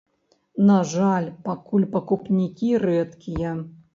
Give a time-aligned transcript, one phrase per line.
[0.69, 3.55] На жаль, пакуль пакупнікі рэдкія.